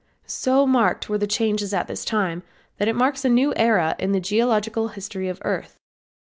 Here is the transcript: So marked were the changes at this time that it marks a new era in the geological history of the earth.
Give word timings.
So 0.25 0.65
marked 0.65 1.09
were 1.09 1.19
the 1.19 1.27
changes 1.27 1.75
at 1.75 1.87
this 1.87 2.03
time 2.03 2.41
that 2.79 2.87
it 2.87 2.95
marks 2.95 3.23
a 3.23 3.29
new 3.29 3.53
era 3.55 3.95
in 3.99 4.13
the 4.13 4.19
geological 4.19 4.87
history 4.87 5.29
of 5.29 5.37
the 5.37 5.45
earth. 5.45 5.77